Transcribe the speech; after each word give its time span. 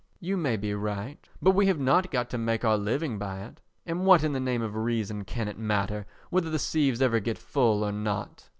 You 0.19 0.35
may 0.35 0.57
be 0.57 0.73
right, 0.73 1.19
but 1.43 1.51
we 1.51 1.67
have 1.67 1.77
not 1.79 2.09
got 2.09 2.27
to 2.31 2.39
make 2.39 2.65
our 2.65 2.75
living 2.75 3.19
by 3.19 3.41
it, 3.41 3.61
and 3.85 4.03
what 4.03 4.23
in 4.23 4.33
the 4.33 4.39
name 4.39 4.63
of 4.63 4.75
reason 4.75 5.25
can 5.25 5.47
it 5.47 5.59
matter 5.59 6.07
whether 6.31 6.49
the 6.49 6.57
sieves 6.57 7.03
ever 7.03 7.19
get 7.19 7.37
full 7.37 7.83
or 7.83 7.91
not?" 7.91 8.49